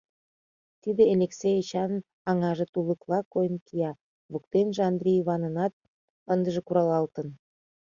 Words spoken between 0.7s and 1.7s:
Тиде Элексей